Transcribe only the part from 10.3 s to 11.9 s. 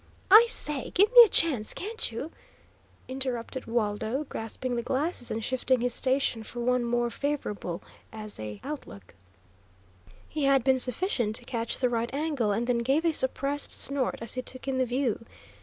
had seen sufficient to catch the